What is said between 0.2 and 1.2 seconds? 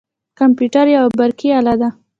کمپیوتر یوه